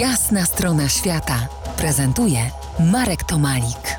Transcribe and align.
Jasna 0.00 0.44
strona 0.44 0.88
świata 0.88 1.48
prezentuje 1.76 2.38
Marek 2.92 3.24
Tomalik. 3.24 3.98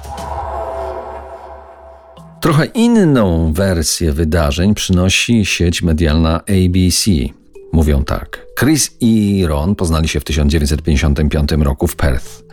Trochę 2.42 2.66
inną 2.66 3.54
wersję 3.54 4.12
wydarzeń 4.12 4.76
przynosi 4.76 5.46
sieć 5.46 5.82
medialna 5.82 6.40
ABC. 6.40 7.12
Mówią 7.74 8.04
tak. 8.04 8.46
Chris 8.60 8.98
i 9.00 9.46
Ron 9.48 9.76
poznali 9.76 10.08
się 10.08 10.20
w 10.20 10.24
1955 10.24 11.52
roku 11.52 11.88
w 11.88 11.96
Perth. 11.96 12.44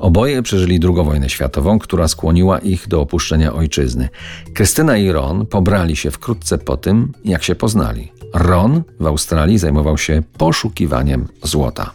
Oboje 0.00 0.42
przeżyli 0.42 0.80
II 0.84 1.04
wojnę 1.04 1.28
światową, 1.28 1.78
która 1.78 2.08
skłoniła 2.08 2.58
ich 2.58 2.88
do 2.88 3.00
opuszczenia 3.00 3.52
ojczyzny. 3.52 4.08
Krystyna 4.54 4.96
i 4.96 5.12
Ron 5.12 5.46
pobrali 5.46 5.96
się 5.96 6.10
wkrótce 6.10 6.58
po 6.58 6.76
tym, 6.76 7.12
jak 7.24 7.42
się 7.42 7.54
poznali. 7.54 8.12
Ron 8.34 8.82
w 9.00 9.06
Australii 9.06 9.58
zajmował 9.58 9.98
się 9.98 10.22
poszukiwaniem 10.38 11.28
złota. 11.42 11.90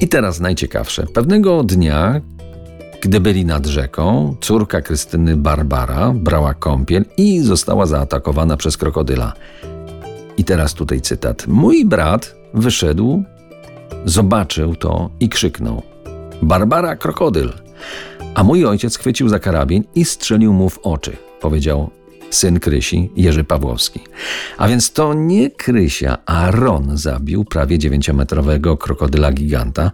I 0.00 0.08
teraz 0.08 0.40
najciekawsze. 0.40 1.06
Pewnego 1.06 1.62
dnia, 1.62 2.20
gdy 3.02 3.20
byli 3.20 3.44
nad 3.44 3.66
rzeką, 3.66 4.36
córka 4.40 4.80
Krystyny 4.80 5.36
Barbara 5.36 6.12
brała 6.14 6.54
kąpiel 6.54 7.04
i 7.16 7.40
została 7.40 7.86
zaatakowana 7.86 8.56
przez 8.56 8.76
krokodyla. 8.76 9.32
I 10.36 10.44
teraz 10.44 10.74
tutaj 10.74 11.00
cytat. 11.00 11.46
Mój 11.46 11.84
brat 11.84 12.34
wyszedł, 12.54 13.24
zobaczył 14.04 14.74
to 14.76 15.10
i 15.20 15.28
krzyknął: 15.28 15.82
Barbara, 16.42 16.96
krokodyl! 16.96 17.52
A 18.34 18.44
mój 18.44 18.66
ojciec 18.66 18.98
chwycił 18.98 19.28
za 19.28 19.38
karabin 19.38 19.84
i 19.94 20.04
strzelił 20.04 20.52
mu 20.52 20.68
w 20.68 20.78
oczy, 20.78 21.16
powiedział 21.40 21.90
syn 22.30 22.60
Krysi, 22.60 23.10
Jerzy 23.16 23.44
Pawłowski. 23.44 24.00
A 24.58 24.68
więc 24.68 24.92
to 24.92 25.14
nie 25.14 25.50
Krysia, 25.50 26.18
a 26.26 26.50
Ron 26.50 26.96
zabił 26.96 27.44
prawie 27.44 27.78
dziewięciometrowego 27.78 28.76
krokodyla 28.76 29.32
giganta. 29.32 29.92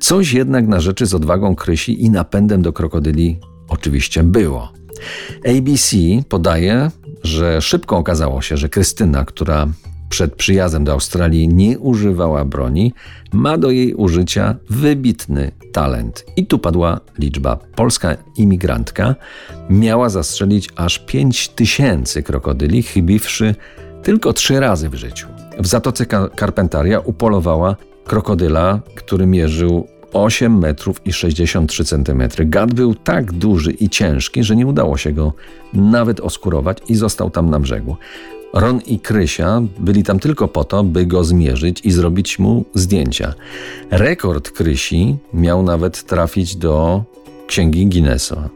Coś 0.00 0.32
jednak 0.32 0.68
na 0.68 0.80
rzeczy 0.80 1.06
z 1.06 1.14
odwagą 1.14 1.54
Krysi 1.54 2.04
i 2.04 2.10
napędem 2.10 2.62
do 2.62 2.72
krokodyli 2.72 3.38
oczywiście 3.68 4.22
było. 4.22 4.72
ABC 5.58 5.96
podaje, 6.28 6.90
że 7.22 7.62
szybko 7.62 7.96
okazało 7.96 8.42
się, 8.42 8.56
że 8.56 8.68
Krystyna, 8.68 9.24
która 9.24 9.68
przed 10.14 10.34
przyjazdem 10.34 10.84
do 10.84 10.92
Australii 10.92 11.48
nie 11.48 11.78
używała 11.78 12.44
broni, 12.44 12.92
ma 13.32 13.58
do 13.58 13.70
jej 13.70 13.94
użycia 13.94 14.56
wybitny 14.70 15.52
talent. 15.72 16.24
I 16.36 16.46
tu 16.46 16.58
padła 16.58 17.00
liczba. 17.18 17.58
Polska 17.74 18.16
imigrantka 18.36 19.14
miała 19.70 20.08
zastrzelić 20.08 20.68
aż 20.76 20.98
5 20.98 21.48
tysięcy 21.48 22.22
krokodyli, 22.22 22.82
chybiwszy 22.82 23.54
tylko 24.02 24.32
trzy 24.32 24.60
razy 24.60 24.88
w 24.88 24.94
życiu. 24.94 25.26
W 25.58 25.66
Zatoce 25.66 26.06
Karpentaria 26.36 27.00
upolowała 27.00 27.76
krokodyla, 28.04 28.80
który 28.94 29.26
mierzył 29.26 29.86
8 30.12 30.58
metrów 30.58 31.06
i 31.06 31.12
63 31.12 31.84
centymetry. 31.84 32.46
Gad 32.46 32.74
był 32.74 32.94
tak 32.94 33.32
duży 33.32 33.70
i 33.72 33.88
ciężki, 33.88 34.44
że 34.44 34.56
nie 34.56 34.66
udało 34.66 34.96
się 34.96 35.12
go 35.12 35.32
nawet 35.72 36.20
oskurować 36.20 36.78
i 36.88 36.94
został 36.94 37.30
tam 37.30 37.50
na 37.50 37.60
brzegu. 37.60 37.96
Ron 38.54 38.80
i 38.86 38.98
Krysia 38.98 39.62
byli 39.78 40.02
tam 40.02 40.18
tylko 40.18 40.48
po 40.48 40.64
to, 40.64 40.84
by 40.84 41.06
go 41.06 41.24
zmierzyć 41.24 41.80
i 41.84 41.90
zrobić 41.90 42.38
mu 42.38 42.64
zdjęcia. 42.74 43.34
Rekord 43.90 44.50
Krysi 44.50 45.16
miał 45.32 45.62
nawet 45.62 46.02
trafić 46.02 46.56
do 46.56 47.02
księgi 47.46 47.86
Guinnessa. 47.86 48.48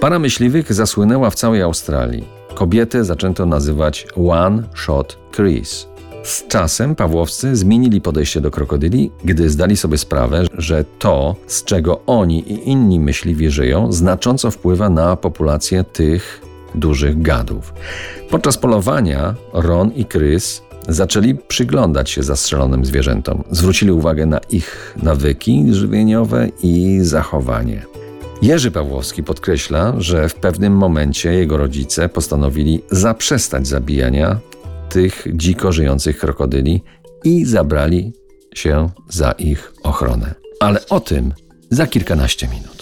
Para 0.00 0.18
myśliwych 0.18 0.72
zasłynęła 0.72 1.30
w 1.30 1.34
całej 1.34 1.62
Australii. 1.62 2.24
Kobietę 2.54 3.04
zaczęto 3.04 3.46
nazywać 3.46 4.06
One 4.28 4.62
Shot 4.74 5.18
Chris. 5.36 5.86
Z 6.22 6.46
czasem 6.48 6.94
Pawłowscy 6.94 7.56
zmienili 7.56 8.00
podejście 8.00 8.40
do 8.40 8.50
krokodyli, 8.50 9.10
gdy 9.24 9.50
zdali 9.50 9.76
sobie 9.76 9.98
sprawę, 9.98 10.44
że 10.58 10.84
to, 10.98 11.36
z 11.46 11.64
czego 11.64 12.00
oni 12.06 12.52
i 12.52 12.68
inni 12.70 13.00
myśliwi 13.00 13.50
żyją, 13.50 13.92
znacząco 13.92 14.50
wpływa 14.50 14.90
na 14.90 15.16
populację 15.16 15.84
tych 15.84 16.42
dużych 16.74 17.22
gadów. 17.22 17.74
Podczas 18.30 18.58
polowania 18.58 19.34
Ron 19.52 19.92
i 19.92 20.04
Chris 20.04 20.62
zaczęli 20.88 21.34
przyglądać 21.34 22.10
się 22.10 22.22
zastrzelonym 22.22 22.84
zwierzętom. 22.84 23.44
Zwrócili 23.50 23.92
uwagę 23.92 24.26
na 24.26 24.38
ich 24.38 24.94
nawyki 25.02 25.74
żywieniowe 25.74 26.48
i 26.62 26.98
zachowanie. 27.02 27.82
Jerzy 28.42 28.70
Pawłowski 28.70 29.22
podkreśla, 29.22 29.94
że 29.98 30.28
w 30.28 30.34
pewnym 30.34 30.76
momencie 30.76 31.32
jego 31.32 31.56
rodzice 31.56 32.08
postanowili 32.08 32.82
zaprzestać 32.90 33.66
zabijania 33.66 34.38
tych 34.88 35.26
dziko 35.32 35.72
żyjących 35.72 36.18
krokodyli 36.18 36.82
i 37.24 37.44
zabrali 37.44 38.12
się 38.54 38.90
za 39.08 39.32
ich 39.32 39.72
ochronę. 39.82 40.34
Ale 40.60 40.86
o 40.88 41.00
tym 41.00 41.32
za 41.70 41.86
kilkanaście 41.86 42.48
minut. 42.48 42.81